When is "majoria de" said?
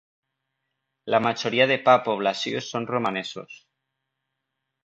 1.25-1.77